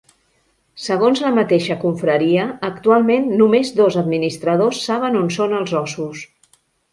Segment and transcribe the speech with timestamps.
[0.83, 6.27] Segons la mateixa confraria, actualment només dos administradors saben on són els ossos.